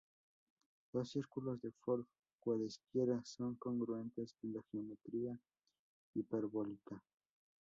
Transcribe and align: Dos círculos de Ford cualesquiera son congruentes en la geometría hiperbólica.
Dos 0.91 1.11
círculos 1.11 1.61
de 1.61 1.71
Ford 1.73 2.07
cualesquiera 2.39 3.23
son 3.23 3.53
congruentes 3.53 4.35
en 4.41 4.53
la 4.53 4.61
geometría 4.71 5.37
hiperbólica. 6.15 7.03